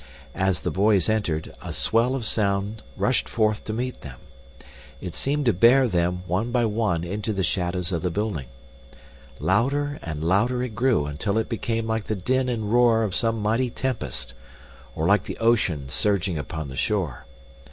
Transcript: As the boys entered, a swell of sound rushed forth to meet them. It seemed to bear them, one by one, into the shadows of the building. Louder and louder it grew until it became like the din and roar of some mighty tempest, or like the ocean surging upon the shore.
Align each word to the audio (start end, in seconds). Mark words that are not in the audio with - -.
As 0.33 0.61
the 0.61 0.71
boys 0.71 1.09
entered, 1.09 1.53
a 1.61 1.71
swell 1.71 2.15
of 2.15 2.25
sound 2.25 2.81
rushed 2.97 3.29
forth 3.29 3.63
to 3.65 3.71
meet 3.71 4.01
them. 4.01 4.17
It 4.99 5.13
seemed 5.13 5.45
to 5.45 5.53
bear 5.53 5.87
them, 5.87 6.23
one 6.25 6.51
by 6.51 6.65
one, 6.65 7.03
into 7.03 7.31
the 7.31 7.43
shadows 7.43 7.91
of 7.91 8.01
the 8.01 8.09
building. 8.09 8.47
Louder 9.39 9.99
and 10.01 10.23
louder 10.23 10.63
it 10.63 10.73
grew 10.73 11.05
until 11.05 11.37
it 11.37 11.47
became 11.49 11.85
like 11.85 12.05
the 12.05 12.15
din 12.15 12.49
and 12.49 12.73
roar 12.73 13.03
of 13.03 13.13
some 13.13 13.39
mighty 13.43 13.69
tempest, 13.69 14.33
or 14.95 15.05
like 15.05 15.25
the 15.25 15.37
ocean 15.37 15.87
surging 15.87 16.39
upon 16.39 16.69
the 16.69 16.75
shore. 16.77 17.27